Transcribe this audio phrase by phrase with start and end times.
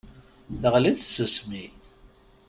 [0.61, 1.65] Tɣelli-d tsusmi.